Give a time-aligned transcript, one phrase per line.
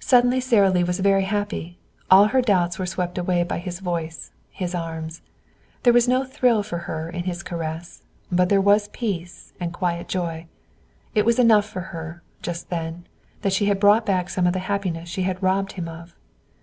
[0.00, 1.76] Suddenly Sara Lee was very happy.
[2.10, 5.20] All her doubts were swept away by his voice, his arms.
[5.82, 8.02] There was no thrill for her in his caress,
[8.32, 10.46] but there were peace and quiet joy.
[11.14, 13.04] It was enough for her, just then,
[13.42, 16.16] that she had brought back some of the happiness she had robbed him of.